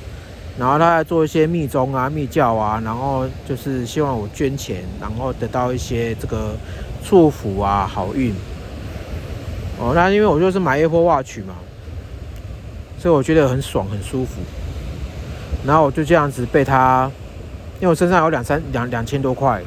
[0.58, 6.54] 然后他在做一些密宗啊、密教啊，然后就是希望我捐钱，然后得到一些这个
[7.02, 8.34] 祝福啊、好运。
[9.80, 11.54] 哦，那因为我就是买 Apple Watch 嘛，
[12.98, 14.40] 所以我觉得很爽、很舒服。
[15.64, 17.10] 然后我就这样子被他，
[17.80, 19.60] 因为我身上有两三两两千多块，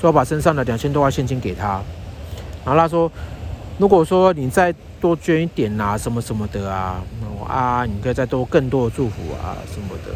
[0.00, 1.80] 所以我把身上的两千多块现金给他。
[2.64, 3.10] 然后他说，
[3.78, 7.02] 如果说你在多捐一点啊，什么什么的啊。
[7.38, 10.14] 我啊，你可以再多更多的祝福啊什么的。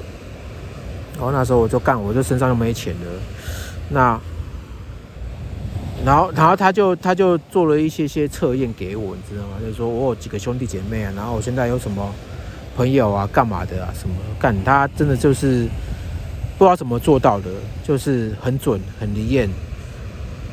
[1.14, 3.06] 然后那时候我就干，我就身上又没钱了。
[3.90, 4.18] 那，
[6.06, 9.58] 然后，然后他就他就做了一些些测验给我，你知道吗？
[9.60, 12.10] 就是说我有几个兄弟姐妹啊，然后我现在有什么
[12.74, 14.56] 朋友啊，干嘛的啊，什么干？
[14.64, 15.68] 他真的就是
[16.56, 17.50] 不知道怎么做到的，
[17.84, 19.50] 就是很准，很灵验，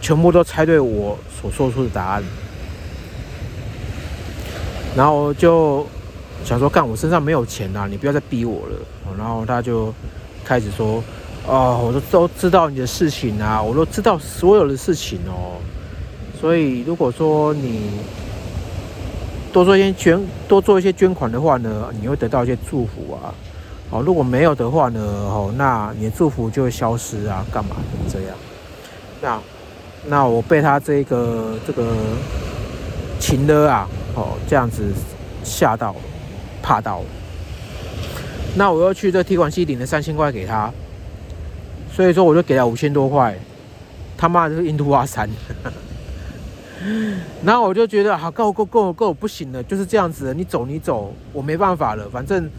[0.02, 2.24] 全部都猜对我所说出的答案。
[4.96, 5.86] 然后就。
[6.44, 8.76] 想说干，我身上没有钱呐，你不要再逼我了。
[9.18, 9.92] 然后他就
[10.44, 11.02] 开始说
[11.48, 15.58] ：“哦，我都都知道你的事情啊，我都知道所有的事情哦。
[16.40, 17.90] 所以如果说你
[19.52, 23.34] 多做一些捐，多做一些捐款的话呢，你会得到一些祝福啊。
[23.90, 27.78] 哦，如果没有的话呢，哦，那你的祝福就会消失啊，干嘛
[28.12, 28.36] 这样？
[29.20, 29.40] 那
[30.06, 31.88] 那我被他这个这个
[33.20, 34.84] 情的啊，哦，这样子
[35.44, 35.96] 吓到。”
[36.68, 37.04] 怕到，
[38.56, 40.74] 那我又去这提款机领了三千块给他，
[41.94, 43.38] 所以说我就给了五千多块，
[44.18, 45.30] 他妈的是印度阿三，
[47.46, 52.50] 然后我就觉得好够够够够不行了，就是这样子的，你走你走，我没办法了，反正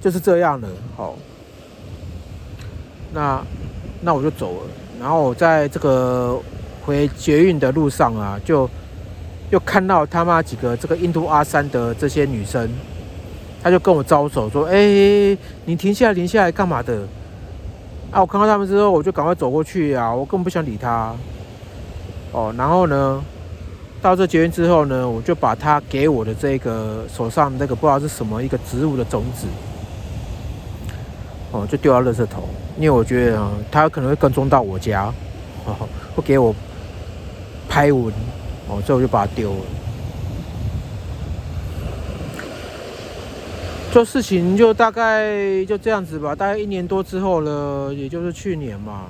[0.00, 1.16] 就是这样了，好，
[3.12, 3.42] 那
[4.00, 6.38] 那我就走了，然后我在这个
[6.84, 8.70] 回捷运的路上啊，就
[9.50, 12.68] 又看到他妈几个这个印度阿三的这些女生。
[13.62, 15.36] 他就跟我招手说：“哎，
[15.66, 17.02] 你停下来，停下来，干嘛的？”
[18.10, 21.14] 啊，我看到他们之后，我就赶快走过去啊，我根本不想理他。
[22.32, 23.22] 哦，然后呢，
[24.00, 29.46] 到这结缘之后呢，我就把他给我的这个手上那个不知道是什么一个植物的种子，
[31.52, 32.42] 哦，就丢到垃圾桶，
[32.78, 35.12] 因为我觉得啊，他可能会跟踪到我家，
[35.66, 35.76] 哦，
[36.16, 36.54] 会给我
[37.68, 38.10] 拍文，
[38.70, 39.60] 哦，所以我就把它丢了。
[43.92, 49.06] 做事情就大概就这样子吧，大概一年多之后了，也就是去年嘛，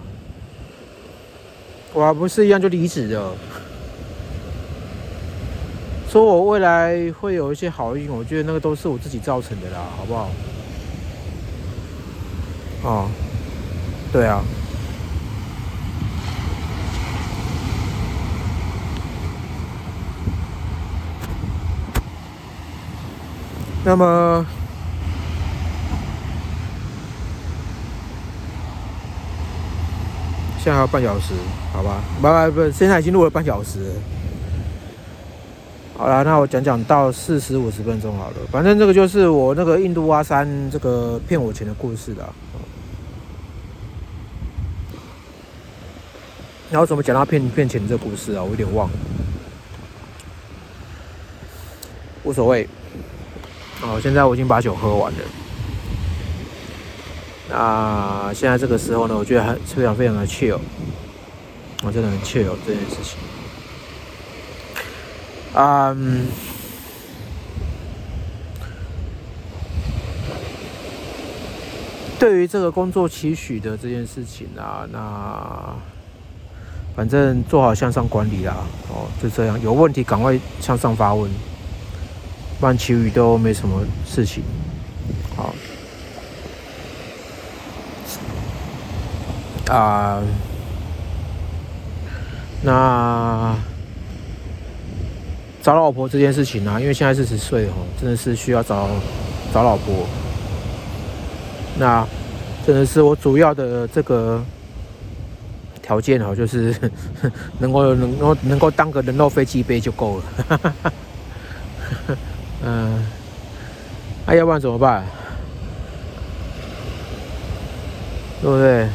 [1.92, 3.34] 我还不是一样就离职了。
[6.08, 10.30] 说我未来会有一些好运，我觉得那个都是我自己造成的啦，好不好？
[12.82, 13.10] 哦，
[14.10, 14.42] 对啊。
[23.84, 24.46] 那么。
[30.62, 31.32] 现在还有半小时，
[31.72, 32.02] 好吧？
[32.20, 33.92] 不不不，现在已经录了半小时。
[35.96, 38.36] 好了，那我讲讲到四十五十分钟好了。
[38.52, 42.34] 反正这个就是我那个印度阿三这个骗我钱的故事了。
[46.70, 48.42] 然后怎么讲到骗骗钱这故事啊？
[48.42, 48.94] 我有点忘了，
[52.22, 52.68] 无所谓。
[53.82, 55.18] 哦，现在我已经把酒喝完了。
[57.48, 60.58] 那现在这个时候呢，我觉得还非常非常的 chill，
[61.82, 63.18] 我真的很 chill 这件事情。
[65.52, 66.28] 嗯，
[72.20, 75.74] 对于这个工作期许的这件事情啊，那
[76.94, 78.58] 反正做好向上管理啦，
[78.90, 81.28] 哦，就这样，有问题赶快向上发问，
[82.60, 84.44] 不然其余都没什么事情。
[85.34, 85.54] 好，
[89.74, 90.22] 啊，
[92.62, 93.56] 那。
[95.62, 98.88] 找老婆这件事情啊，因为现在四十岁哦，真的是需要找
[99.52, 100.06] 找老婆。
[101.78, 102.02] 那
[102.66, 104.42] 真的是我主要的这个
[105.82, 106.74] 条件哦，就是
[107.60, 110.24] 能够能够能够当个人肉飞机杯就够了。
[112.62, 113.02] 嗯，
[114.26, 115.04] 那要不然怎么办？
[118.42, 118.88] 对不对？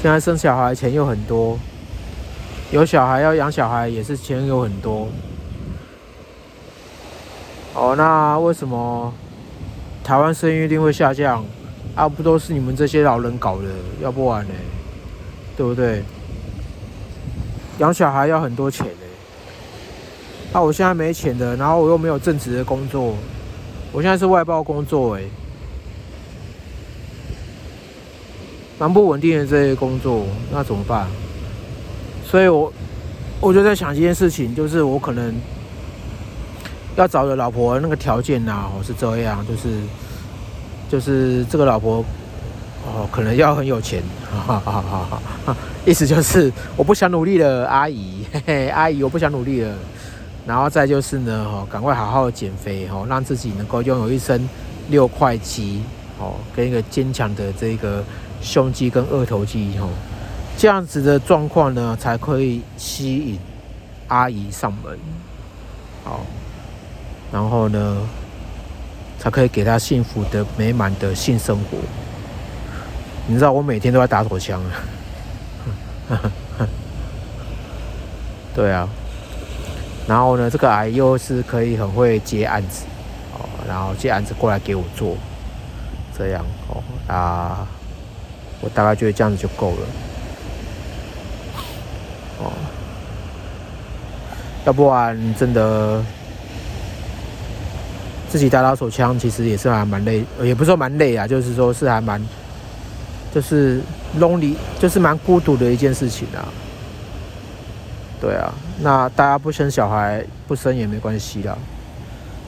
[0.00, 1.58] 现在生小孩钱又很多，
[2.70, 5.08] 有小孩要养小孩也是钱有很多。
[7.74, 9.12] 哦，那为什么
[10.04, 11.44] 台湾生育率会下降？
[11.94, 13.64] 啊，不都是你们这些老人搞的？
[14.00, 14.54] 要不然呢？
[15.56, 16.04] 对不对？
[17.78, 18.86] 养小孩要很多钱。
[20.56, 23.14] 那我现在没钱的，然后我又没有正职的工作，
[23.92, 25.22] 我现在是外包工作，哎，
[28.78, 31.06] 蛮不稳定的这些工作，那怎么办？
[32.24, 32.72] 所以我
[33.38, 35.34] 我就在想一件事情，就是我可能。
[36.96, 39.68] 要找的老婆那个条件呐，是这样，就是
[40.88, 42.02] 就是这个老婆
[42.86, 49.74] 哦，可能要很有钱，哈哈哈哈意思就是我不想努力了，阿姨，嘿嘿，阿姨我不想努力了。
[50.46, 54.48] 然后再就是呢，哦，赶快好好减肥，哦，让自己能够拥有一身
[54.88, 55.82] 六块肌，
[56.18, 58.04] 哦，跟一个坚强的这个
[58.40, 59.88] 胸肌跟二头肌，哦，
[60.56, 63.38] 这样子的状况呢，才可以吸引
[64.06, 64.96] 阿姨上门，
[66.04, 66.20] 好。
[67.32, 67.98] 然后呢，
[69.18, 71.76] 才可以给他幸福的、美满的性生活。
[73.26, 74.62] 你知道我每天都在打手枪
[76.08, 76.30] 啊，
[78.54, 78.88] 对啊。
[80.06, 82.84] 然后呢，这个癌又是可以很会接案子
[83.34, 85.16] 哦，然后接案子过来给我做，
[86.16, 87.66] 这样哦啊，
[88.60, 89.86] 我大概觉得这样子就够了
[92.40, 92.52] 哦，
[94.64, 96.02] 要不然真的。
[98.28, 102.20] 自己打打手枪，其实也是还蛮累，也不是说蛮累啊，就是说是还蛮，
[103.32, 103.80] 就是
[104.18, 106.44] lonely，就是蛮孤独的一件事情啊。
[108.20, 111.56] 对啊，那大家不生小孩，不生也没关系啦，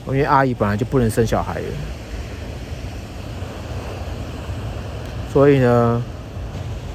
[0.06, 1.66] 因为阿姨本来就不能生小孩的，
[5.32, 6.02] 所以呢，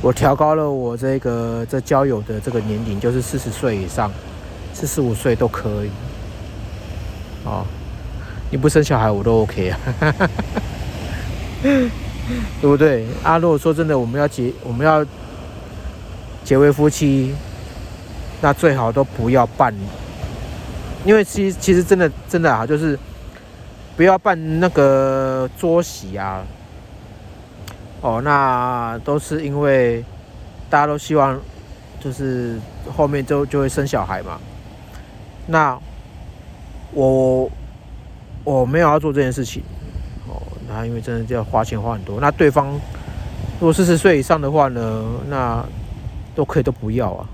[0.01, 4.11] 我调高了我这个这交友的这个年龄，就是四十岁以上，
[4.73, 5.89] 四十五岁都可以，
[7.43, 7.65] 哦。
[8.51, 9.79] 你不生小孩我都 OK 啊，
[11.63, 11.89] 对
[12.61, 13.03] 不对？
[13.23, 15.03] 啊，如果说真的我们要结我们要
[16.43, 17.33] 结为夫妻，
[18.43, 19.73] 那最好都不要办，
[21.05, 22.99] 因为其其实真的真的啊，就是
[23.95, 26.43] 不要办那个桌席啊。
[28.01, 30.03] 哦，那都是因为
[30.69, 31.39] 大家都希望
[32.01, 32.59] 就是
[32.93, 34.37] 后面就就会生小孩嘛。
[35.47, 35.79] 那
[36.91, 37.49] 我。
[38.45, 39.63] 我没有要做这件事情，
[40.27, 40.35] 哦，
[40.67, 42.19] 那因为真的就要花钱花很多。
[42.19, 42.73] 那对方
[43.57, 45.63] 如果四十岁以上的话呢，那
[46.35, 47.25] 都可以都不要啊，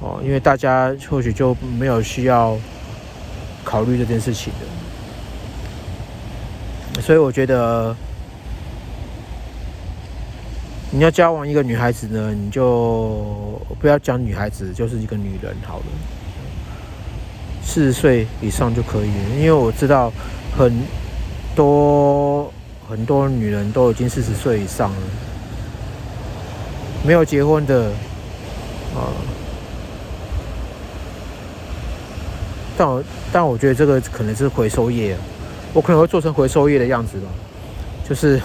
[0.00, 2.56] 哦，因为大家或许就没有需要
[3.64, 4.52] 考虑这件事情
[6.94, 7.00] 的。
[7.02, 7.94] 所以我觉得
[10.90, 15.84] 你要交往一个女孩子呢，你就不要讲女孩子，就是一个女人好了。
[17.62, 20.12] 四十岁以上就可以了，因为我知道
[20.56, 20.72] 很
[21.54, 22.52] 多
[22.88, 24.96] 很多女人都已经四十岁以上了，
[27.04, 27.90] 没有结婚的
[28.94, 29.12] 啊。
[32.78, 35.16] 但我但我觉得这个可能是回收业，
[35.74, 37.26] 我可能会做成回收业的样子吧，
[38.08, 38.40] 就是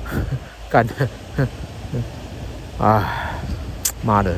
[0.68, 1.08] 干的，
[2.78, 3.32] 啊，
[4.04, 4.36] 妈的，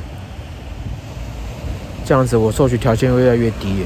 [2.04, 3.84] 这样子我收取条件越来越低。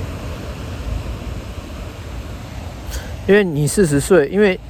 [3.27, 4.61] 因为你四十岁，因为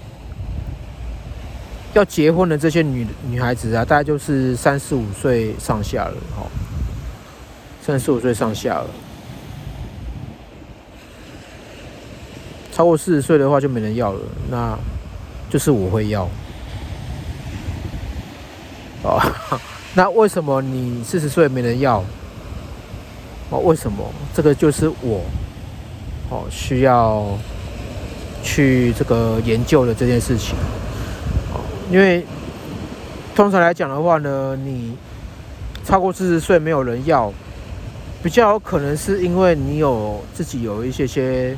[1.93, 6.47] 要结婚的这些女女孩子啊，大概就是三十五岁上下了，哈，
[7.85, 8.87] 三十五岁上下了。
[12.79, 14.79] 超过四十岁的话就没人要了，那
[15.51, 16.29] 就是我会要。
[19.03, 19.21] 哦，
[19.95, 22.05] 那为什么你四十岁没人要？
[23.51, 24.09] 哦，为什么？
[24.33, 25.23] 这个就是我
[26.31, 27.27] 哦需要
[28.45, 30.55] 去这个研究的这件事情。
[31.53, 31.59] 哦，
[31.91, 32.25] 因为
[33.35, 34.97] 通常来讲的话呢，你
[35.85, 37.33] 超过四十岁没有人要，
[38.23, 41.57] 比较有可能是因为你有自己有一些些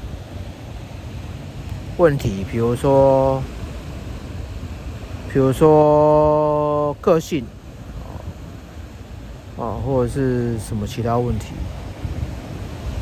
[2.00, 3.42] 问题，比如说，
[5.30, 7.44] 比如说个性，
[9.58, 11.48] 啊，或者是什么其他问题。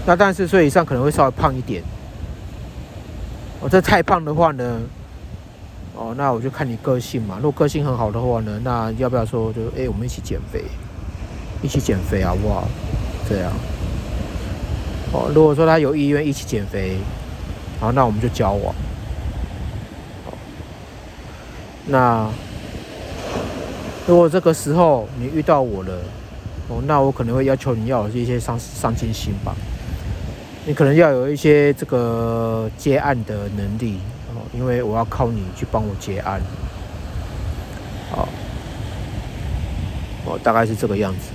[0.04, 1.80] 那但是岁以上可能会稍微胖一点，
[3.60, 4.80] 哦，这太胖的话呢，
[5.94, 7.36] 哦，那我就看你个性嘛。
[7.40, 10.64] 如果个性很好的话呢，那要不要说就哎，我们一起减肥，
[11.62, 12.66] 一起减肥好不好？
[13.28, 13.52] 这样，
[15.12, 16.96] 哦，如果说他有意愿一起减肥，
[17.78, 18.74] 好，那我们就交往。
[21.90, 22.28] 那
[24.06, 25.98] 如果这个时候你遇到我了，
[26.68, 29.54] 哦，那我可能会要求你要有一些上上进心吧。
[30.66, 33.98] 你可能要有一些这个接案的能力
[34.34, 36.42] 哦，因为我要靠你去帮我接案，
[38.10, 38.28] 好，
[40.26, 41.30] 哦，大概是这个样子。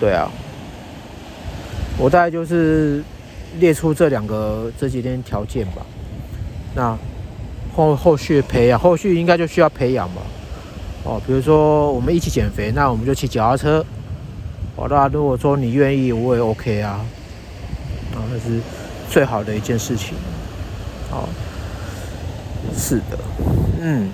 [0.00, 0.28] 对啊，
[1.96, 3.04] 我大概就是
[3.60, 5.86] 列出这两个这几天条件吧。
[6.74, 6.96] 那
[7.74, 10.22] 后后续培养，后续应该就需要培养嘛。
[11.04, 13.84] 哦，比如说我们一起减肥，那我们就骑脚踏车。
[14.76, 17.00] 哦，那，如果说你愿意，我也 OK 啊，
[18.14, 18.60] 啊，那是
[19.08, 20.14] 最好的一件事情。
[21.10, 21.28] 好，
[22.76, 23.18] 是的，
[23.80, 24.08] 嗯，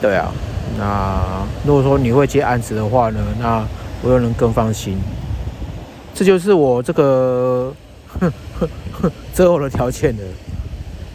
[0.00, 0.32] 对啊，
[0.78, 3.66] 那如果说你会接案子的话呢，那
[4.02, 4.98] 我又能更放心。
[6.14, 7.72] 这就是我这个
[9.32, 10.22] 择偶的条件的。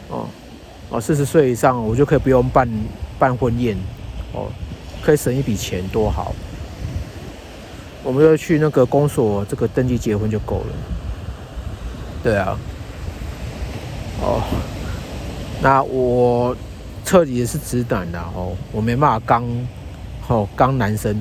[0.10, 0.28] 哦，
[0.90, 2.68] 哦，四十岁以上，我就可以不用办
[3.20, 3.78] 办婚宴。
[4.34, 4.48] 哦。
[5.04, 6.34] 可以省一笔钱，多好！
[8.02, 10.74] 我们就去那个公所这个登记结婚就够了。
[12.24, 12.58] 对啊，
[14.20, 14.42] 哦，
[15.62, 16.58] 那我
[17.06, 19.46] 彻底也是直男的哦，我没办法刚
[20.28, 21.16] 哦刚男生，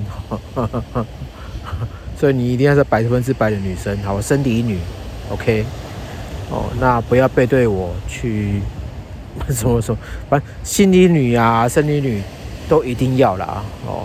[2.18, 4.78] 所以你一定要是百分之百的女生，好，生理女
[5.30, 5.66] ，OK？
[6.54, 8.62] 哦，那不要背对我去
[9.50, 9.98] 什么什么，
[10.30, 12.22] 反正心理女啊，生理女。
[12.66, 14.04] 都一定要啦哦，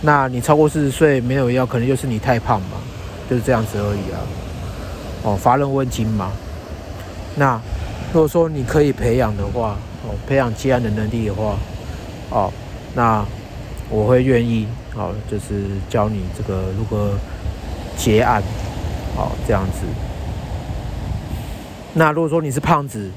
[0.00, 2.78] 那你超过四十岁没有要，可能就是你太胖嘛，
[3.28, 4.16] 就是这样子而已啊。
[5.22, 6.32] 哦，乏人问津嘛。
[7.36, 7.60] 那
[8.10, 11.58] 如果说你可以培养的话，哦，培养接案的能力的话，
[12.30, 12.50] 哦，
[12.94, 13.22] 那
[13.90, 14.66] 我会愿意
[14.96, 17.10] 哦，就是教你这个如何
[17.98, 18.42] 结案，
[19.14, 19.80] 哦，这样子。
[21.94, 23.08] 那如果说你是胖子，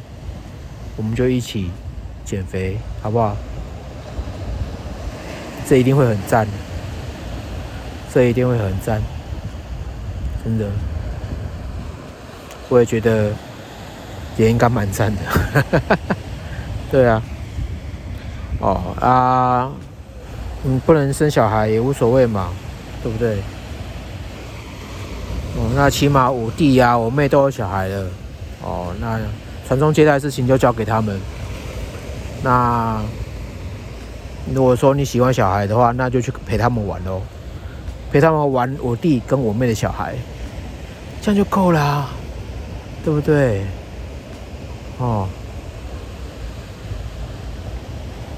[0.95, 1.71] 我们就一起
[2.23, 3.35] 减肥，好不好？
[5.67, 6.51] 这一定会很赞的，
[8.13, 9.01] 这一定会很赞，
[10.43, 10.65] 真的，
[12.69, 13.31] 我也觉得
[14.37, 15.81] 也应该蛮赞的，
[16.91, 17.21] 对啊，
[18.61, 19.71] 哦啊，
[20.63, 22.49] 嗯，不能生小孩也无所谓嘛，
[23.03, 23.37] 对不对？
[25.57, 28.07] 哦，那起码我弟呀、我妹都有小孩了，
[28.63, 29.19] 哦，那
[29.67, 31.19] 传宗接代的事情就交给他们，
[32.43, 33.01] 那。
[34.53, 37.21] 如果说你喜欢小孩的话，那就去陪他们玩喽，
[38.09, 40.15] 陪他们玩我弟跟我妹的小孩，
[41.21, 42.09] 这样就够了，啊
[43.03, 43.65] 对不对？
[44.99, 45.27] 哦，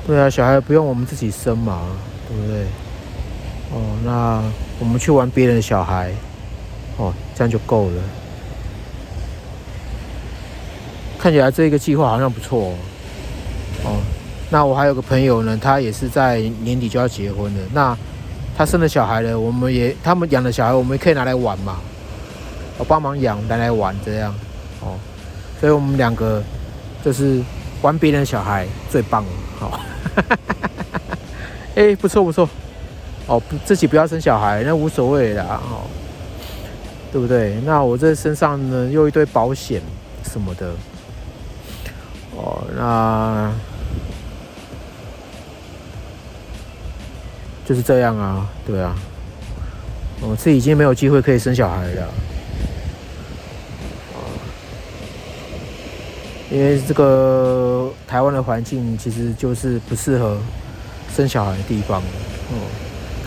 [0.08, 1.82] 对啊，小孩不用我们自己生嘛，
[2.28, 2.64] 对不对？
[3.72, 4.42] 哦，那
[4.80, 6.12] 我们去玩别人的小孩，
[6.98, 8.02] 哦，这样就够了。
[11.20, 12.74] 看起来这个计划好像不错，
[13.84, 14.00] 哦。
[14.50, 17.60] 那我还有个朋友呢，他也是在年底就要结婚了。
[17.72, 17.96] 那
[18.58, 21.78] 他生了小孩了，我们也他们养的小孩，我们可以拿来玩嘛？
[22.78, 24.34] 我帮忙养，拿来玩这样
[24.80, 24.98] 哦。
[25.60, 26.42] 所以我们两个
[27.04, 27.42] 就是
[27.82, 29.80] 玩别人的小孩最棒了，好。
[31.76, 32.50] 哎，不错不错。
[33.28, 35.86] 哦，自己不要生小孩，那无所谓的哦，
[37.12, 37.62] 对不对？
[37.66, 39.80] 那我这身上呢又一堆保险
[40.24, 40.72] 什么的。
[42.40, 43.52] 哦那
[47.66, 48.96] 就是这样啊对啊。
[50.22, 52.08] 我是已经没有机会可以生小孩了。
[56.52, 60.38] 因为这个台湾的环境其实就是不适合
[61.16, 62.02] 生小孩的地方。
[62.02, 62.68] 哦。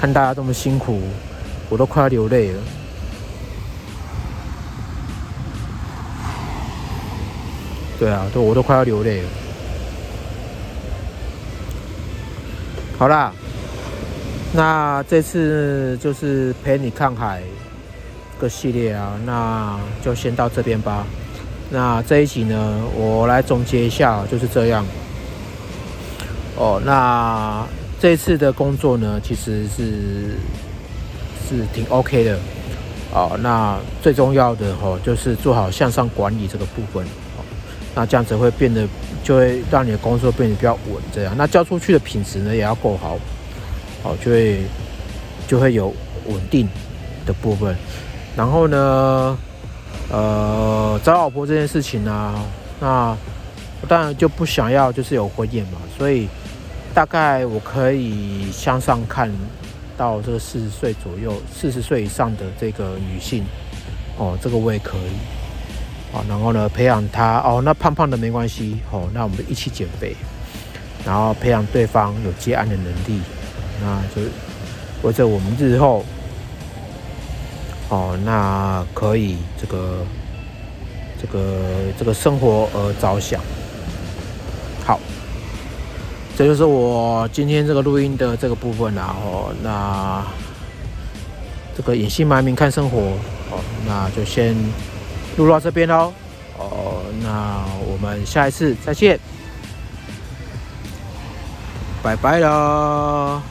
[0.01, 1.01] 看大家这么辛苦
[1.71, 2.61] 我都快要流泪了。
[8.03, 9.29] 对啊，都我都快要流泪了。
[12.99, 13.33] 好啦，
[14.53, 17.41] 那这次就是陪你看海
[18.41, 21.07] 个系列啊，那就先到这边吧。
[21.71, 24.85] 那这一集呢，我来总结一下，就是这样。
[26.57, 27.65] 哦，那
[28.01, 30.35] 这次的工作呢，其实是
[31.49, 32.37] 是挺 OK 的。
[33.15, 37.07] 哦，那最重要的哦，就是做好向上管理这个部分。
[37.95, 38.86] 那这样子会变得。
[39.24, 43.16] 就会让你的工作变得比较稳，这样，那交出去的品质呢也要够好，
[44.03, 44.62] 好，就会
[45.47, 45.95] 就会有
[46.26, 46.68] 稳定
[47.24, 47.76] 的部分。
[48.36, 49.38] 然后呢，
[50.11, 52.34] 呃，找老婆这件事情呢，
[52.80, 53.16] 那
[53.80, 56.26] 我当然就不想要就是有婚宴嘛，所以
[56.93, 59.30] 大概我可以向上看
[59.97, 63.45] 到这个四十岁左右、四十岁以上的这个女性，
[64.18, 65.41] 哦，这个我也可以。
[66.13, 70.15] 啊，然后呢，培养他哦，那胖胖的没关系哦，那我们一起减肥，
[71.07, 73.23] 然后培养对方有接案的能力，
[73.81, 74.21] 那就
[75.03, 76.05] 为着我们日后
[77.89, 80.05] 哦，那可以这个
[81.19, 81.61] 这个
[81.99, 83.41] 这个生活而着想。
[84.85, 85.01] 好，
[86.37, 90.23] 这就是我今天这个录音的这个部分然后那
[91.75, 92.99] 这个隐姓埋名看生活
[93.51, 94.55] 哦，那就先。
[95.37, 96.12] 录到这边喽，
[96.59, 99.18] 哦，那我们下一次再见，
[102.03, 103.43] 拜拜了。